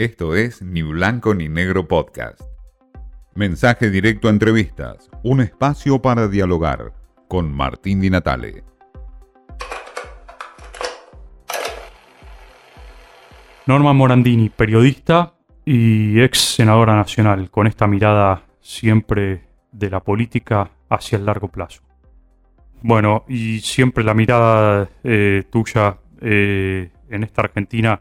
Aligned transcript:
Esto 0.00 0.36
es 0.36 0.62
Ni 0.62 0.82
Blanco 0.82 1.34
ni 1.34 1.48
Negro 1.48 1.88
Podcast. 1.88 2.40
Mensaje 3.34 3.90
directo 3.90 4.28
a 4.28 4.30
entrevistas, 4.30 5.10
un 5.24 5.40
espacio 5.40 6.00
para 6.00 6.28
dialogar 6.28 6.92
con 7.26 7.52
Martín 7.52 8.00
Di 8.00 8.08
Natale. 8.08 8.62
Norma 13.66 13.92
Morandini, 13.92 14.50
periodista 14.50 15.34
y 15.64 16.20
ex 16.20 16.38
senadora 16.38 16.94
nacional, 16.94 17.50
con 17.50 17.66
esta 17.66 17.88
mirada 17.88 18.44
siempre 18.60 19.48
de 19.72 19.90
la 19.90 19.98
política 19.98 20.70
hacia 20.88 21.18
el 21.18 21.26
largo 21.26 21.48
plazo. 21.48 21.82
Bueno, 22.82 23.24
y 23.26 23.58
siempre 23.58 24.04
la 24.04 24.14
mirada 24.14 24.88
eh, 25.02 25.42
tuya 25.50 25.98
eh, 26.20 26.92
en 27.10 27.24
esta 27.24 27.42
Argentina 27.42 28.00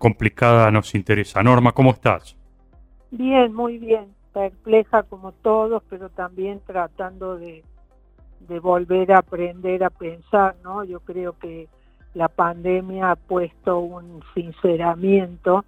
complicada 0.00 0.70
nos 0.70 0.94
interesa. 0.94 1.42
Norma, 1.42 1.72
¿cómo 1.72 1.90
estás? 1.90 2.34
Bien, 3.10 3.52
muy 3.52 3.76
bien. 3.76 4.06
Perpleja 4.32 5.02
como 5.02 5.32
todos, 5.32 5.82
pero 5.90 6.08
también 6.08 6.62
tratando 6.66 7.36
de, 7.36 7.62
volver 8.62 9.12
a 9.12 9.18
aprender 9.18 9.84
a 9.84 9.90
pensar, 9.90 10.56
¿no? 10.64 10.84
Yo 10.84 11.00
creo 11.00 11.38
que 11.38 11.68
la 12.14 12.28
pandemia 12.28 13.10
ha 13.10 13.16
puesto 13.16 13.78
un 13.78 14.22
sinceramiento 14.34 15.66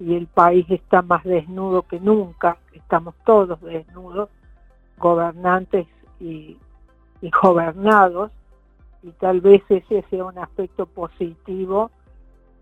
y 0.00 0.16
el 0.16 0.26
país 0.26 0.66
está 0.68 1.00
más 1.02 1.22
desnudo 1.22 1.82
que 1.82 2.00
nunca, 2.00 2.58
estamos 2.72 3.14
todos 3.24 3.60
desnudos, 3.60 4.30
gobernantes 4.98 5.86
y, 6.18 6.58
y 7.22 7.30
gobernados, 7.42 8.32
y 9.04 9.12
tal 9.12 9.40
vez 9.40 9.62
ese 9.68 10.04
sea 10.10 10.24
un 10.24 10.38
aspecto 10.38 10.86
positivo 10.86 11.92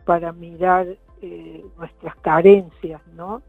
para 0.08 0.32
mirar 0.32 0.86
eh, 1.20 1.62
nuestras 1.76 2.16
carencias, 2.22 3.06
¿no? 3.08 3.42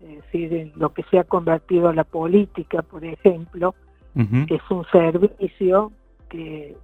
Es 0.00 0.22
decir, 0.22 0.54
en 0.54 0.72
lo 0.76 0.94
que 0.94 1.02
se 1.10 1.18
ha 1.18 1.24
convertido 1.24 1.90
a 1.90 1.94
la 1.94 2.04
política, 2.04 2.80
por 2.80 3.04
ejemplo, 3.04 3.74
que 4.14 4.54
es 4.54 4.70
un 4.70 4.86
servicio 4.86 5.92
que 6.30 6.74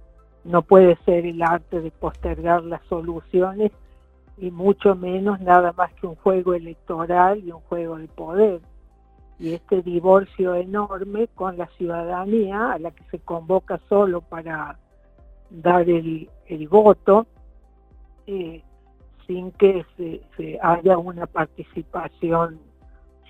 no 0.43 0.61
puede 0.61 0.95
ser 1.05 1.25
el 1.25 1.41
arte 1.41 1.81
de 1.81 1.89
postergar 1.89 2.63
las 2.63 2.83
soluciones 2.83 3.71
y 4.37 4.51
mucho 4.51 4.93
menos 4.93 5.41
nada 5.41 5.73
más 5.75 5.91
que 5.95 6.05
un 6.05 6.15
juego 6.15 6.53
electoral 6.53 7.39
y 7.43 7.51
un 7.51 7.61
juego 7.61 7.97
de 7.97 8.09
poder. 8.09 8.61
Y 9.39 9.53
este 9.53 9.81
divorcio 9.81 10.53
enorme 10.53 11.29
con 11.33 11.57
la 11.57 11.65
ciudadanía, 11.77 12.73
a 12.73 12.77
la 12.77 12.91
que 12.91 13.03
se 13.09 13.17
convoca 13.17 13.79
solo 13.89 14.21
para 14.21 14.77
dar 15.49 15.89
el, 15.89 16.29
el 16.45 16.67
voto, 16.67 17.25
eh, 18.27 18.61
sin 19.29 19.51
que 19.51 19.85
se, 19.95 20.59
haya 20.59 20.97
una 20.97 21.27
participación 21.27 22.59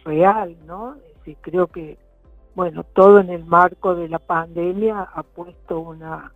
real, 0.05 0.55
¿no? 0.65 0.95
Sí, 1.25 1.35
creo 1.41 1.67
que, 1.67 1.97
bueno, 2.55 2.85
todo 2.85 3.19
en 3.19 3.29
el 3.29 3.43
marco 3.43 3.95
de 3.95 4.07
la 4.07 4.19
pandemia 4.19 5.09
ha 5.13 5.23
puesto 5.23 5.81
una, 5.81 6.31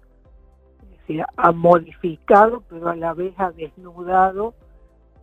ha 1.37 1.51
modificado, 1.53 2.61
pero 2.69 2.89
a 2.89 2.95
la 2.97 3.13
vez 3.13 3.33
ha 3.37 3.51
desnudado 3.51 4.53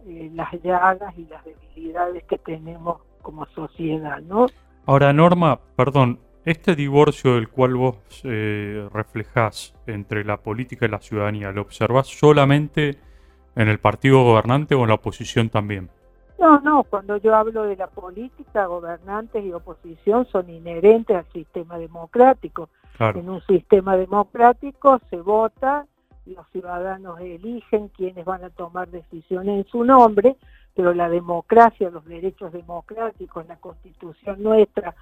eh, 0.07 0.31
las 0.33 0.51
llagas 0.63 1.13
y 1.19 1.27
las 1.27 1.45
debilidades 1.45 2.25
que 2.25 2.39
tenemos 2.39 3.03
como 3.21 3.45
sociedad, 3.49 4.23
¿no? 4.23 4.47
Ahora, 4.87 5.13
Norma, 5.13 5.61
perdón, 5.77 6.19
este 6.47 6.75
divorcio 6.75 7.35
del 7.35 7.51
cual 7.51 7.75
vos 7.75 7.99
eh, 8.25 8.89
reflejás 8.91 9.75
entre 9.87 10.25
la 10.25 10.39
política 10.39 10.87
y 10.87 10.89
la 10.89 11.03
ciudadanía, 11.03 11.53
¿lo 11.53 11.61
observás 11.61 12.07
solamente 12.07 13.10
en 13.57 13.69
el 13.69 13.79
partido 13.79 14.23
gobernante 14.23 14.75
o 14.75 14.83
en 14.83 14.89
la 14.89 14.95
oposición 14.95 15.49
también? 15.49 15.91
No, 16.39 16.59
no, 16.61 16.85
cuando 16.85 17.19
yo 17.19 17.35
hablo 17.35 17.65
de 17.65 17.77
la 17.77 17.87
política, 17.87 18.65
gobernantes 18.65 19.45
y 19.45 19.53
oposición 19.53 20.27
son 20.33 20.49
inherentes 20.49 21.17
al 21.17 21.31
sistema 21.33 21.79
democrático. 21.79 22.71
En 22.99 23.29
un 23.29 23.41
sistema 23.43 23.97
democrático 23.97 25.01
se 25.09 25.17
vota, 25.17 25.87
los 26.27 26.47
ciudadanos 26.51 27.19
eligen 27.21 27.89
quienes 27.89 28.25
van 28.25 28.45
a 28.45 28.51
tomar 28.51 28.89
decisiones 28.91 29.65
en 29.65 29.71
su 29.71 29.85
nombre, 29.85 30.37
pero 30.75 30.95
la 30.95 31.09
democracia, 31.09 31.91
los 31.91 32.05
derechos 32.05 32.53
democráticos, 32.53 33.47
la 33.47 33.57
constitución 33.57 34.43
nuestra, 34.43 34.95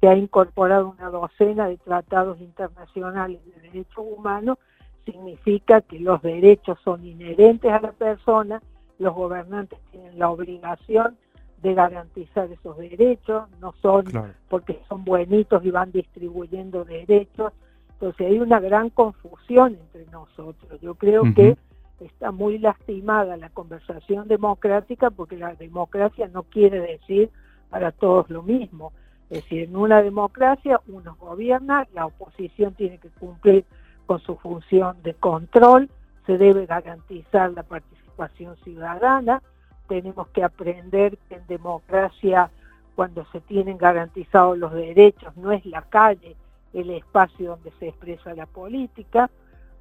que 0.00 0.08
ha 0.08 0.16
incorporado 0.16 0.88
una 0.88 1.08
docena 1.08 1.68
de 1.68 1.78
tratados 1.78 2.40
internacionales 2.40 3.40
de 3.46 3.60
derechos 3.60 4.04
humanos, 4.16 4.58
significa 5.06 5.80
que 5.80 5.98
los 6.00 6.20
derechos 6.20 6.78
son 6.84 7.06
inherentes 7.06 7.72
a 7.72 7.80
la 7.80 7.92
persona, 7.92 8.60
los 8.98 9.14
gobernantes 9.14 9.78
tienen 9.90 10.18
la 10.18 10.28
obligación 10.28 11.16
de 11.62 11.74
garantizar 11.74 12.50
esos 12.52 12.76
derechos, 12.76 13.48
no 13.60 13.72
son 13.80 14.04
porque 14.48 14.80
son 14.88 15.04
buenitos 15.04 15.64
y 15.64 15.70
van 15.70 15.90
distribuyendo 15.92 16.84
derechos. 16.84 17.52
Entonces 17.92 18.26
hay 18.26 18.40
una 18.40 18.60
gran 18.60 18.90
confusión 18.90 19.74
entre 19.74 20.04
nosotros. 20.10 20.80
Yo 20.82 20.96
creo 20.96 21.22
que 21.34 21.56
está 22.00 22.30
muy 22.30 22.58
lastimada 22.58 23.36
la 23.36 23.48
conversación 23.48 24.28
democrática 24.28 25.10
porque 25.10 25.36
la 25.36 25.54
democracia 25.54 26.28
no 26.28 26.42
quiere 26.42 26.80
decir 26.80 27.30
para 27.70 27.92
todos 27.92 28.28
lo 28.28 28.42
mismo. 28.42 28.92
Es 29.30 29.42
decir, 29.42 29.64
en 29.64 29.76
una 29.76 30.02
democracia 30.02 30.80
uno 30.86 31.16
gobierna, 31.18 31.88
la 31.94 32.06
oposición 32.06 32.74
tiene 32.74 32.98
que 32.98 33.08
cumplir 33.08 33.64
con 34.06 34.20
su 34.20 34.36
función 34.36 35.02
de 35.02 35.14
control, 35.14 35.90
se 36.26 36.38
debe 36.38 36.66
garantizar 36.66 37.52
la 37.52 37.62
participación 37.62 38.56
ciudadana, 38.64 39.42
tenemos 39.88 40.28
que 40.28 40.42
aprender 40.42 41.18
que 41.28 41.36
en 41.36 41.46
democracia 41.46 42.50
cuando 42.94 43.24
se 43.26 43.40
tienen 43.42 43.76
garantizados 43.76 44.58
los 44.58 44.72
derechos 44.72 45.36
no 45.36 45.52
es 45.52 45.64
la 45.66 45.82
calle 45.82 46.34
el 46.72 46.90
espacio 46.90 47.50
donde 47.50 47.72
se 47.78 47.88
expresa 47.88 48.34
la 48.34 48.46
política, 48.46 49.30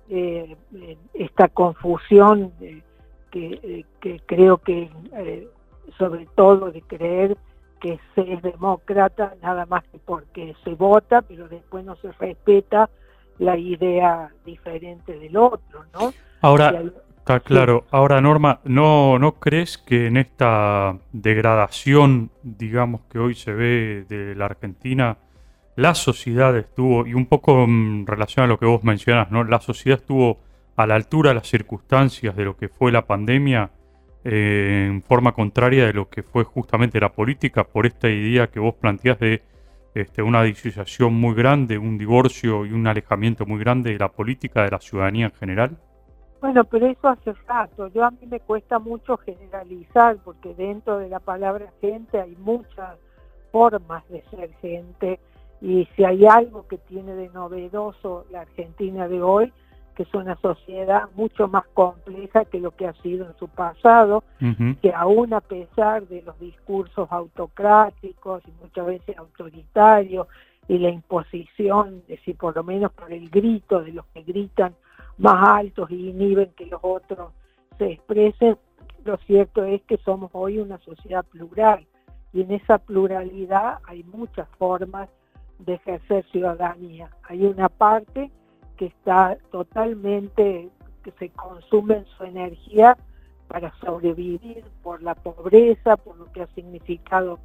eh, 0.10 0.56
eh, 0.74 0.98
esta 1.14 1.50
confusión 1.50 2.54
que, 3.32 3.86
eh, 4.02 4.22
creo 4.26 4.60
que 4.60 4.90
sobre 5.98 6.26
todo 6.36 6.72
de 6.72 6.82
creer 6.84 7.38
que 7.82 8.00
se 8.14 8.34
es 8.34 8.42
demócrata 8.42 9.36
nada 9.42 9.66
más 9.66 9.84
que 9.86 10.00
porque 10.00 10.56
se 10.64 10.74
vota, 10.76 11.22
pero 11.22 11.50
después 11.50 11.84
no 11.84 11.96
se 11.98 12.12
respeta 12.14 12.90
la 13.40 13.58
idea 13.58 14.30
diferente 14.46 15.18
del 15.18 15.36
otro, 15.38 15.86
¿no? 15.94 16.14
Ahora, 16.42 16.84
está 17.18 17.40
claro. 17.40 17.86
Ahora, 17.92 18.22
Norma, 18.22 18.60
¿no, 18.64 19.20
¿no 19.20 19.40
crees 19.40 19.78
que 19.78 20.08
en 20.08 20.18
esta 20.18 20.98
degradación, 21.12 22.32
digamos, 22.44 23.02
que 23.10 23.20
hoy 23.20 23.36
se 23.36 23.54
ve 23.54 24.06
de 24.08 24.36
la 24.36 24.46
Argentina, 24.46 25.18
la 25.76 25.96
sociedad 25.96 26.56
estuvo, 26.56 27.06
y 27.06 27.14
un 27.14 27.26
poco 27.26 27.64
en 27.64 28.06
relación 28.08 28.46
a 28.46 28.48
lo 28.48 28.58
que 28.58 28.66
vos 28.66 28.84
mencionas, 28.84 29.32
¿no? 29.32 29.44
La 29.44 29.60
sociedad 29.60 30.00
estuvo 30.00 30.40
a 30.76 30.88
la 30.88 30.96
altura 30.96 31.30
de 31.30 31.36
las 31.36 31.48
circunstancias 31.48 32.36
de 32.36 32.46
lo 32.46 32.56
que 32.56 32.70
fue 32.70 32.92
la 32.92 33.06
pandemia, 33.06 33.72
eh, 34.24 34.88
en 34.90 35.04
forma 35.04 35.34
contraria 35.34 35.86
de 35.86 35.94
lo 35.94 36.10
que 36.10 36.24
fue 36.24 36.44
justamente 36.44 37.00
la 37.00 37.12
política, 37.12 37.64
por 37.66 37.86
esta 37.86 38.10
idea 38.10 38.48
que 38.48 38.60
vos 38.60 38.76
planteás 38.76 39.20
de 39.20 39.42
este, 39.96 40.22
una 40.22 40.44
disociación 40.44 41.14
muy 41.14 41.34
grande, 41.34 41.78
un 41.78 41.98
divorcio 41.98 42.66
y 42.66 42.74
un 42.74 42.86
alejamiento 42.86 43.46
muy 43.46 43.60
grande 43.60 43.94
de 43.94 43.98
la 43.98 44.10
política, 44.10 44.64
de 44.64 44.72
la 44.72 44.80
ciudadanía 44.80 45.28
en 45.28 45.32
general? 45.32 45.78
Bueno, 46.42 46.64
pero 46.66 46.86
eso 46.88 47.08
hace 47.08 47.34
rato. 47.48 47.88
Yo 47.88 48.04
a 48.04 48.12
mí 48.12 48.28
me 48.30 48.40
cuesta 48.42 48.78
mucho 48.78 49.18
generalizar 49.18 50.18
porque 50.24 50.54
dentro 50.54 51.00
de 51.00 51.10
la 51.10 51.20
palabra 51.20 51.72
gente 51.82 52.20
hay 52.20 52.36
muchas 52.36 52.98
formas 53.52 54.08
de 54.10 54.22
ser 54.30 54.52
gente 54.62 55.20
y 55.62 55.88
si 55.96 56.04
hay 56.04 56.26
algo 56.26 56.68
que 56.68 56.78
tiene 56.78 57.16
de 57.16 57.30
novedoso 57.30 58.26
la 58.32 58.42
Argentina 58.42 59.08
de 59.08 59.22
hoy 59.22 59.54
que 59.96 60.04
es 60.04 60.14
una 60.14 60.36
sociedad 60.38 61.10
mucho 61.16 61.48
más 61.48 61.66
compleja 61.74 62.46
que 62.46 62.60
lo 62.60 62.72
que 62.72 62.86
ha 62.86 62.94
sido 63.02 63.26
en 63.26 63.38
su 63.38 63.48
pasado, 63.48 64.24
que 64.82 64.94
aún 64.94 65.34
a 65.34 65.42
pesar 65.42 66.08
de 66.08 66.22
los 66.22 66.38
discursos 66.40 67.08
autocráticos 67.12 68.44
y 68.46 68.52
muchas 68.62 68.86
veces 68.86 69.18
autoritarios 69.18 70.28
y 70.68 70.78
la 70.78 70.90
imposición, 70.90 72.04
de 72.08 72.18
si 72.26 72.34
por 72.34 72.56
lo 72.56 72.64
menos 72.64 72.92
por 72.92 73.12
el 73.12 73.30
grito 73.30 73.82
de 73.82 73.94
los 73.94 74.06
que 74.08 74.24
gritan 74.24 74.76
más 75.18 75.48
altos 75.48 75.90
y 75.90 76.10
inhiben 76.10 76.52
que 76.58 76.66
los 76.66 76.82
otros 76.84 77.32
se 77.78 77.94
expresen, 77.94 78.58
lo 79.06 79.18
cierto 79.18 79.64
es 79.64 79.82
que 79.84 79.98
somos 79.98 80.32
hoy 80.34 80.60
una 80.60 80.80
sociedad 80.80 81.24
plural 81.26 81.86
y 82.34 82.42
en 82.42 82.52
esa 82.52 82.80
pluralidad 82.80 83.80
hay 83.88 84.04
muchas 84.04 84.48
formas 84.58 85.08
de 85.60 85.76
ejercer 85.76 86.26
ciudadanía. 86.32 87.10
Hay 87.30 87.46
una 87.46 87.70
parte 87.70 88.30
que 88.78 88.88
está 88.88 89.38
totalmente, 89.52 90.70
que 91.04 91.12
se 91.12 91.30
consume 91.30 92.06
su 92.18 92.24
energía 92.24 92.98
para 93.48 93.74
sobrevivir 93.80 94.64
por 94.82 95.02
la 95.02 95.16
pobreza, 95.16 95.98
por 95.98 96.18
lo 96.18 96.32
que 96.32 96.42
ha 96.42 96.48
significado 96.48 97.40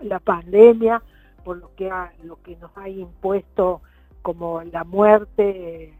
la 0.00 0.18
pandemia, 0.18 1.02
por 1.44 1.58
lo 1.58 1.74
que, 1.74 1.90
ha, 1.90 2.12
lo 2.24 2.40
que 2.42 2.56
nos 2.56 2.76
ha 2.76 2.88
impuesto 2.88 3.80
como 4.22 4.62
la 4.62 4.84
muerte 4.84 5.94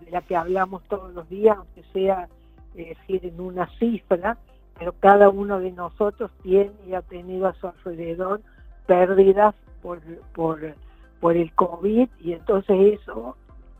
de 0.00 0.10
la 0.10 0.22
que 0.22 0.36
hablamos 0.36 0.82
todos 0.84 1.12
los 1.12 1.28
días, 1.28 1.56
aunque 1.56 1.82
sea 1.92 2.28
decir 2.74 3.24
en 3.24 3.40
una 3.40 3.66
cifra, 3.78 4.38
pero 4.78 4.92
cada 4.92 5.28
uno 5.30 5.58
de 5.58 5.72
nosotros 5.72 6.30
tiene 6.42 6.72
y 6.86 6.94
ha 6.94 7.02
tenido 7.02 7.46
a 7.46 7.54
su 7.54 7.68
alrededor 7.68 8.40
pérdidas 8.86 9.54
por, 9.82 10.00
por, 10.34 10.74
por 11.20 11.36
el 11.36 11.52
COVID 11.54 12.08
y 12.20 12.32
entonces 12.32 13.00
eso, 13.00 13.36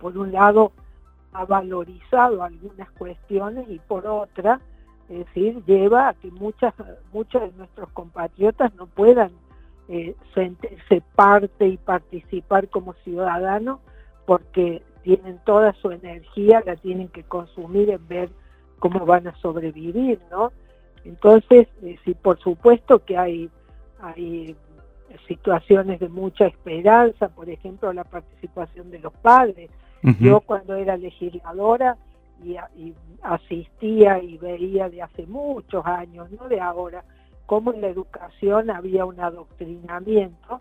por 0.07 0.19
un 0.19 0.31
lado, 0.31 0.71
ha 1.33 1.45
valorizado 1.47 2.45
algunas 2.45 2.89
cuestiones 2.93 3.69
y 3.69 3.81
por 3.81 4.07
otra, 4.07 4.61
es 5.09 5.27
decir, 5.27 5.65
lleva 5.65 6.11
a 6.11 6.15
que 6.15 6.31
muchos 6.31 6.73
de 6.77 7.53
nuestros 7.57 7.89
compatriotas 7.91 8.73
no 8.77 8.87
puedan 8.87 9.33
eh, 9.89 10.15
sentirse 10.33 11.03
parte 11.17 11.67
y 11.67 11.77
participar 11.77 12.69
como 12.69 12.93
ciudadanos 13.03 13.81
porque 14.27 14.81
tienen 15.03 15.41
toda 15.45 15.73
su 15.73 15.91
energía, 15.91 16.63
la 16.65 16.77
tienen 16.77 17.09
que 17.09 17.25
consumir 17.25 17.91
en 17.91 18.07
ver 18.07 18.31
cómo 18.79 19.05
van 19.07 19.27
a 19.27 19.35
sobrevivir, 19.39 20.21
¿no? 20.31 20.53
Entonces, 21.05 21.67
eh, 21.83 21.99
sí, 22.05 22.15
por 22.15 22.39
supuesto 22.39 23.05
que 23.05 23.19
hay, 23.19 23.51
hay 24.01 24.55
situaciones 25.27 25.99
de 25.99 26.09
mucha 26.09 26.47
esperanza, 26.47 27.29
por 27.29 27.51
ejemplo, 27.51 27.93
la 27.93 28.05
participación 28.05 28.93
de 28.93 29.01
los 29.01 29.13
padres. 29.15 29.69
Yo 30.21 30.41
cuando 30.41 30.75
era 30.77 30.97
legisladora 30.97 31.97
y, 32.43 32.57
asistía 33.23 34.23
y 34.23 34.39
veía 34.39 34.89
de 34.89 35.03
hace 35.03 35.27
muchos 35.27 35.85
años, 35.85 36.31
no 36.31 36.49
de 36.49 36.61
ahora, 36.61 37.05
cómo 37.47 37.73
en 37.73 37.81
la 37.81 37.89
educación 37.89 38.71
había 38.71 39.05
un 39.05 39.19
adoctrinamiento, 39.21 40.61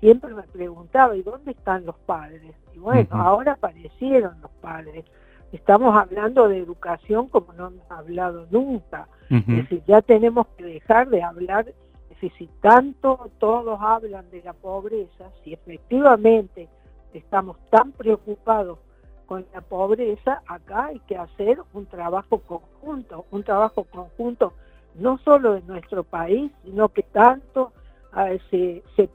siempre 0.00 0.34
me 0.34 0.42
preguntaba, 0.42 1.16
¿y 1.16 1.22
dónde 1.22 1.52
están 1.52 1.86
los 1.86 1.96
padres? 1.96 2.54
Y 2.74 2.78
bueno, 2.78 3.08
ahora 3.10 3.52
aparecieron 3.52 4.40
los 4.40 4.50
padres. 4.60 5.04
Estamos 5.52 5.96
hablando 5.96 6.48
de 6.48 6.58
educación 6.58 7.28
como 7.28 7.52
no 7.54 7.68
hemos 7.68 7.90
hablado 7.90 8.46
nunca. 8.50 9.08
Es 9.30 9.46
decir, 9.46 9.82
ya 9.86 10.02
tenemos 10.02 10.46
que 10.56 10.64
dejar 10.64 11.08
de 11.08 11.22
hablar, 11.22 11.68
es 11.68 12.08
decir, 12.10 12.32
si 12.38 12.46
tanto 12.60 13.30
todos 13.38 13.80
hablan 13.80 14.30
de 14.30 14.42
la 14.42 14.52
pobreza, 14.52 15.30
si 15.42 15.54
efectivamente 15.54 16.68
estamos 17.18 17.56
tan 17.70 17.92
preocupados 17.92 18.78
con 19.26 19.44
la 19.52 19.60
pobreza, 19.60 20.42
acá 20.46 20.86
hay 20.86 21.00
que 21.00 21.16
hacer 21.16 21.58
un 21.72 21.86
trabajo 21.86 22.38
conjunto, 22.38 23.26
un 23.30 23.42
trabajo 23.42 23.84
conjunto 23.84 24.52
no 24.94 25.18
solo 25.18 25.54
de 25.54 25.62
nuestro 25.62 26.04
país, 26.04 26.50
sino 26.64 26.88
que 26.88 27.02
tanto 27.02 27.72
ah, 28.12 28.30
se, 28.50 28.82
se 28.94 29.10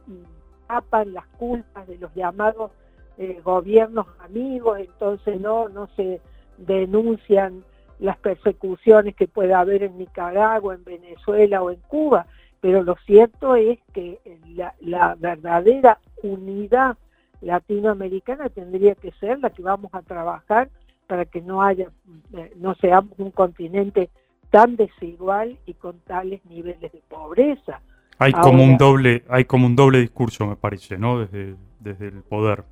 tapan 0.68 1.14
las 1.14 1.26
culpas 1.38 1.88
de 1.88 1.98
los 1.98 2.14
llamados 2.14 2.72
eh, 3.18 3.40
gobiernos 3.44 4.08
amigos, 4.20 4.80
entonces 4.80 5.40
no, 5.40 5.70
no 5.70 5.88
se 5.96 6.22
denuncian 6.58 7.64
las 8.00 8.18
persecuciones 8.18 9.16
que 9.16 9.28
pueda 9.28 9.60
haber 9.60 9.84
en 9.84 9.98
Nicaragua, 9.98 10.76
en 10.76 10.84
Venezuela 10.84 11.62
o 11.62 11.72
en 11.72 11.80
Cuba, 11.88 12.26
pero 12.60 12.84
lo 12.84 12.96
cierto 13.06 13.56
es 13.56 13.80
que 13.94 14.20
la, 14.56 14.74
la 14.80 15.16
verdadera 15.16 16.00
unidad 16.24 16.98
latinoamericana 17.42 18.50
tendría 18.50 18.96
que 18.96 19.12
ser 19.14 19.40
la 19.40 19.50
que 19.50 19.62
vamos 19.62 19.94
a 19.94 20.02
trabajar 20.02 20.70
para 21.08 21.26
que 21.26 21.42
no 21.42 21.62
haya, 21.62 21.88
eh, 22.34 22.54
no 22.56 22.76
seamos 22.76 23.12
un 23.18 23.32
continente 23.32 24.10
tan 24.50 24.76
desigual 24.76 25.58
y 25.66 25.74
con 25.74 26.00
tales 26.00 26.46
niveles 26.46 26.92
de 26.92 27.02
pobreza. 27.10 27.82
Hay 28.20 28.34
como 28.34 28.64
un 28.64 28.78
doble, 28.78 29.24
hay 29.28 29.46
como 29.46 29.66
un 29.66 29.76
doble 29.76 30.00
discurso, 30.00 30.46
me 30.46 30.56
parece, 30.56 30.98
¿no? 30.98 31.20
Desde, 31.20 31.56
desde 31.80 32.10
el 32.10 32.22
poder. 32.22 32.64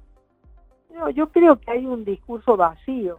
No, 0.94 1.10
yo 1.10 1.30
creo 1.30 1.60
que 1.60 1.72
hay 1.72 1.86
un 1.86 2.06
discurso 2.06 2.56
vacío. 2.56 3.18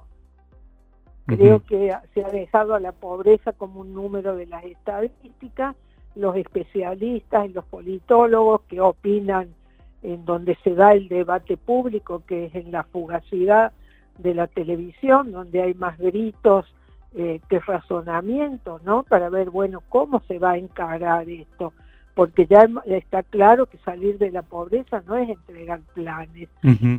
Creo 1.26 1.60
que 1.64 1.94
se 2.12 2.24
ha 2.24 2.28
dejado 2.28 2.74
a 2.74 2.80
la 2.80 2.92
pobreza 2.92 3.52
como 3.52 3.80
un 3.80 3.94
número 3.94 4.34
de 4.36 4.46
las 4.46 4.64
estadísticas, 4.64 5.76
los 6.14 6.36
especialistas 6.36 7.46
y 7.46 7.52
los 7.52 7.64
politólogos 7.66 8.62
que 8.62 8.80
opinan 8.80 9.54
en 10.02 10.24
donde 10.24 10.56
se 10.64 10.74
da 10.74 10.92
el 10.92 11.08
debate 11.08 11.56
público, 11.56 12.22
que 12.26 12.46
es 12.46 12.54
en 12.54 12.72
la 12.72 12.84
fugacidad 12.84 13.72
de 14.18 14.34
la 14.34 14.46
televisión, 14.46 15.32
donde 15.32 15.62
hay 15.62 15.74
más 15.74 15.98
gritos 15.98 16.66
eh, 17.14 17.40
que 17.48 17.58
razonamiento, 17.58 18.80
¿no? 18.84 19.02
Para 19.02 19.28
ver, 19.28 19.50
bueno, 19.50 19.82
cómo 19.88 20.22
se 20.28 20.38
va 20.38 20.52
a 20.52 20.58
encarar 20.58 21.28
esto, 21.28 21.72
porque 22.14 22.46
ya 22.46 22.68
está 22.86 23.22
claro 23.22 23.66
que 23.66 23.78
salir 23.78 24.18
de 24.18 24.30
la 24.30 24.42
pobreza 24.42 25.02
no 25.06 25.16
es 25.16 25.28
entregar 25.28 25.80
planes, 25.94 26.48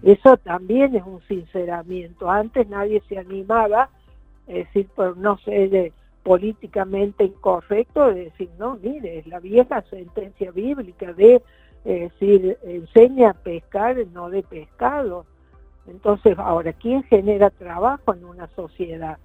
eso 0.03 0.37
también 0.37 0.95
es 0.95 1.03
un 1.05 1.21
sinceramiento. 1.27 2.29
Antes 2.29 2.67
nadie 2.67 3.01
se 3.07 3.17
animaba, 3.17 3.89
es 4.47 4.65
decir, 4.65 4.87
por 4.95 5.17
no 5.17 5.37
ser 5.39 5.91
políticamente 6.23 7.23
incorrecto, 7.23 8.13
de 8.13 8.25
decir, 8.25 8.49
no, 8.59 8.77
mire, 8.81 9.19
es 9.19 9.27
la 9.27 9.39
vieja 9.39 9.81
sentencia 9.89 10.51
bíblica 10.51 11.13
de 11.13 11.41
es 11.85 12.11
decir, 12.11 12.57
enseña 12.63 13.31
a 13.31 13.33
pescar, 13.33 13.97
no 14.13 14.29
de 14.29 14.43
pescado. 14.43 15.25
Entonces, 15.87 16.37
ahora, 16.37 16.73
¿quién 16.73 17.03
genera 17.03 17.49
trabajo 17.49 18.13
en 18.13 18.25
una 18.25 18.47
sociedad? 18.55 19.17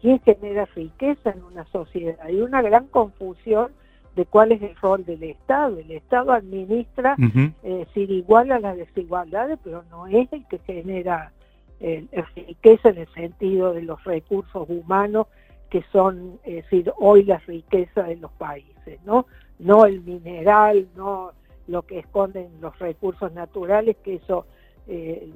¿Quién 0.00 0.20
genera 0.20 0.66
riqueza 0.76 1.30
en 1.30 1.42
una 1.42 1.64
sociedad? 1.66 2.16
Hay 2.22 2.40
una 2.40 2.62
gran 2.62 2.86
confusión 2.86 3.72
de 4.14 4.26
cuál 4.26 4.52
es 4.52 4.62
el 4.62 4.76
rol 4.76 5.04
del 5.04 5.22
Estado. 5.24 5.78
El 5.78 5.90
Estado 5.90 6.32
administra, 6.32 7.16
es 7.62 7.78
decir, 7.78 8.10
igual 8.10 8.52
a 8.52 8.60
las 8.60 8.76
desigualdades, 8.76 9.58
pero 9.64 9.82
no 9.90 10.06
es 10.06 10.32
el 10.32 10.46
que 10.46 10.58
genera 10.60 11.32
eh, 11.80 12.06
riqueza 12.36 12.90
en 12.90 12.98
el 12.98 13.08
sentido 13.08 13.72
de 13.72 13.82
los 13.82 14.02
recursos 14.04 14.68
humanos 14.68 15.26
que 15.68 15.82
son, 15.90 16.38
es 16.44 16.62
decir, 16.62 16.92
hoy 16.98 17.24
la 17.24 17.38
riqueza 17.38 18.04
de 18.04 18.16
los 18.16 18.30
países, 18.32 19.00
¿no? 19.04 19.26
No 19.58 19.86
el 19.86 20.02
mineral, 20.02 20.86
no 20.94 21.32
lo 21.66 21.82
que 21.82 21.98
esconden 21.98 22.60
los 22.60 22.78
recursos 22.78 23.32
naturales, 23.32 23.96
que 24.02 24.16
eso 24.16 24.46
eh, 24.86 25.30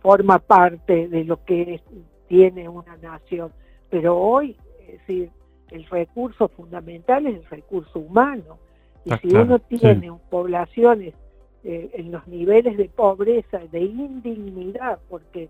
forma 0.00 0.38
parte 0.38 1.08
de 1.08 1.24
lo 1.24 1.44
que 1.44 1.80
tiene 2.28 2.68
una 2.68 2.96
nación. 2.96 3.52
Pero 3.90 4.18
hoy, 4.18 4.56
es 4.80 4.98
decir, 5.00 5.30
el 5.70 5.84
recurso 5.86 6.48
fundamental 6.48 7.26
es 7.26 7.36
el 7.36 7.44
recurso 7.46 7.98
humano. 7.98 8.58
Y 9.04 9.12
ah, 9.12 9.18
si 9.22 9.34
uno 9.34 9.58
tiene 9.58 10.12
poblaciones 10.30 11.14
eh, 11.64 11.90
en 11.94 12.10
los 12.10 12.26
niveles 12.26 12.76
de 12.76 12.88
pobreza, 12.88 13.58
de 13.70 13.80
indignidad, 13.80 14.98
porque 15.08 15.48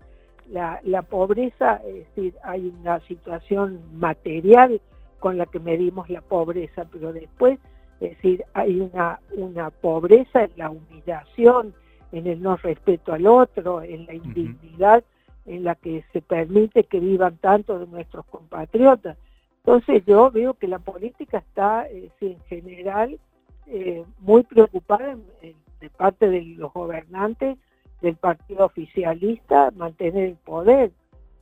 la, 0.49 0.79
la 0.83 1.01
pobreza, 1.01 1.81
es 1.85 2.07
decir, 2.07 2.35
hay 2.43 2.73
una 2.79 2.99
situación 3.01 3.81
material 3.93 4.79
con 5.19 5.37
la 5.37 5.47
que 5.47 5.59
medimos 5.59 6.09
la 6.09 6.21
pobreza, 6.21 6.85
pero 6.91 7.13
después 7.13 7.59
es 7.99 8.11
decir, 8.11 8.43
hay 8.53 8.79
una, 8.79 9.19
una 9.31 9.69
pobreza 9.69 10.43
en 10.43 10.51
la 10.55 10.69
humillación, 10.69 11.73
en 12.11 12.27
el 12.27 12.41
no 12.41 12.55
respeto 12.57 13.13
al 13.13 13.25
otro, 13.27 13.81
en 13.81 14.05
la 14.05 14.13
indignidad 14.13 15.03
en 15.45 15.63
la 15.63 15.75
que 15.75 16.03
se 16.13 16.21
permite 16.21 16.83
que 16.83 16.99
vivan 16.99 17.37
tanto 17.37 17.79
de 17.79 17.87
nuestros 17.87 18.25
compatriotas. 18.25 19.17
Entonces 19.59 20.03
yo 20.05 20.29
veo 20.29 20.53
que 20.53 20.67
la 20.67 20.79
política 20.79 21.39
está 21.39 21.87
en 21.89 22.39
general 22.47 23.19
eh, 23.65 24.03
muy 24.19 24.43
preocupada 24.43 25.17
de 25.41 25.89
parte 25.89 26.29
de 26.29 26.41
los 26.57 26.71
gobernantes 26.73 27.57
del 28.01 28.15
partido 28.15 28.65
oficialista 28.65 29.71
mantener 29.71 30.25
el 30.25 30.35
poder. 30.35 30.91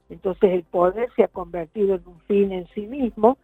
Entonces 0.09 0.51
el 0.51 0.63
poder 0.63 1.09
se 1.15 1.23
ha 1.23 1.27
convertido 1.27 1.95
en 1.95 2.01
un 2.05 2.19
fin 2.21 2.51
en 2.51 2.67
sí 2.73 2.87
mismo 2.87 3.37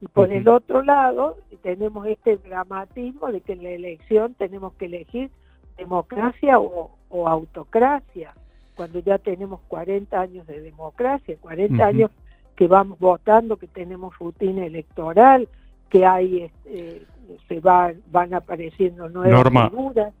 y 0.00 0.08
por 0.08 0.30
el 0.30 0.46
otro 0.48 0.82
lado, 0.82 1.38
tenemos 1.62 2.06
este 2.06 2.36
dramatismo 2.36 3.32
de 3.32 3.40
que 3.40 3.54
en 3.54 3.62
la 3.62 3.70
elección 3.70 4.34
tenemos 4.34 4.74
que 4.74 4.86
elegir 4.86 5.30
democracia 5.78 6.58
o, 6.58 6.90
autocracia, 7.10 8.34
cuando 8.74 8.98
ya 8.98 9.16
tenemos 9.18 9.60
40 9.68 10.20
años 10.20 10.46
de 10.46 10.60
democracia, 10.60 11.36
40 11.40 11.86
años 11.86 12.10
que 12.54 12.66
vamos 12.66 12.98
votando, 12.98 13.56
que 13.56 13.68
tenemos 13.68 14.18
rutina 14.18 14.66
electoral, 14.66 15.48
que 15.88 16.04
hay, 16.04 16.42
este, 16.42 17.06
se 17.48 17.60
van, 17.60 18.02
van 18.10 18.34
apareciendo 18.34 19.08
nuevas 19.08 19.70
figuras. 19.70 20.12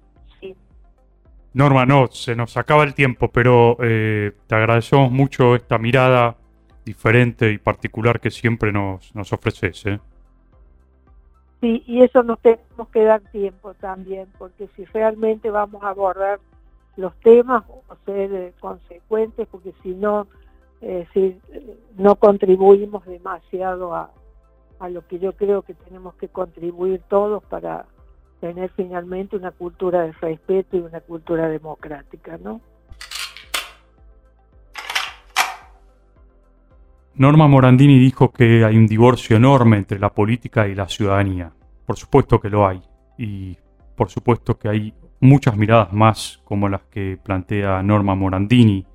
Norma, 1.52 1.86
no, 1.86 2.06
se 2.08 2.36
nos 2.36 2.56
acaba 2.58 2.84
el 2.84 2.94
tiempo, 2.94 3.28
pero 3.28 3.78
eh, 3.80 4.32
te 4.46 4.54
agradecemos 4.54 5.10
mucho 5.10 5.54
esta 5.54 5.78
mirada 5.78 6.36
diferente 6.86 7.50
y 7.50 7.58
particular 7.58 8.20
que 8.20 8.30
siempre 8.30 8.72
nos, 8.72 9.14
nos 9.14 9.32
ofreces. 9.32 9.84
¿eh? 9.84 10.00
Sí, 11.60 11.82
y 11.86 12.02
eso 12.02 12.22
nos 12.22 12.38
tenemos 12.40 12.88
que 12.92 13.02
dar 13.02 13.20
tiempo 13.32 13.74
también, 13.74 14.28
porque 14.38 14.68
si 14.76 14.84
realmente 14.86 15.50
vamos 15.50 15.82
a 15.82 15.90
abordar 15.90 16.38
los 16.96 17.14
temas, 17.20 17.64
o 17.68 17.82
ser 18.06 18.32
eh, 18.32 18.54
consecuentes, 18.60 19.46
porque 19.50 19.74
si 19.82 19.90
no, 19.90 20.28
si 21.12 21.38
no 21.98 22.14
contribuimos 22.14 23.04
demasiado 23.04 23.94
a, 23.94 24.10
a 24.78 24.88
lo 24.88 25.06
que 25.06 25.18
yo 25.18 25.32
creo 25.32 25.62
que 25.62 25.74
tenemos 25.74 26.14
que 26.14 26.28
contribuir 26.28 27.02
todos 27.08 27.42
para 27.44 27.86
tener 28.40 28.70
finalmente 28.70 29.36
una 29.36 29.50
cultura 29.50 30.02
de 30.02 30.12
respeto 30.12 30.76
y 30.76 30.80
una 30.80 31.00
cultura 31.00 31.48
democrática, 31.48 32.38
¿no? 32.38 32.60
Norma 37.18 37.48
Morandini 37.48 37.98
dijo 37.98 38.30
que 38.30 38.62
hay 38.62 38.76
un 38.76 38.86
divorcio 38.86 39.38
enorme 39.38 39.78
entre 39.78 39.98
la 39.98 40.12
política 40.12 40.68
y 40.68 40.74
la 40.74 40.86
ciudadanía. 40.86 41.50
Por 41.86 41.96
supuesto 41.96 42.38
que 42.38 42.50
lo 42.50 42.66
hay. 42.66 42.82
Y 43.16 43.56
por 43.96 44.10
supuesto 44.10 44.58
que 44.58 44.68
hay 44.68 44.94
muchas 45.20 45.56
miradas 45.56 45.94
más 45.94 46.42
como 46.44 46.68
las 46.68 46.82
que 46.90 47.18
plantea 47.22 47.82
Norma 47.82 48.14
Morandini 48.14 48.86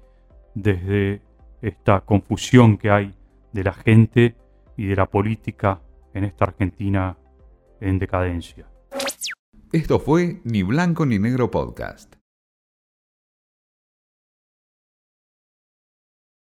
desde 0.54 1.24
esta 1.64 2.02
confusión 2.02 2.78
que 2.78 2.92
hay 2.92 3.12
de 3.54 3.64
la 3.64 3.74
gente 3.74 4.36
y 4.78 4.86
de 4.86 4.96
la 4.96 5.08
política 5.08 5.82
en 6.14 6.24
esta 6.24 6.46
Argentina 6.46 7.18
en 7.80 7.98
decadencia. 7.98 8.68
Esto 9.72 10.00
fue 10.00 10.42
Ni 10.44 10.62
Blanco 10.62 11.08
ni 11.08 11.18
Negro 11.18 11.50
Podcast. 11.50 12.21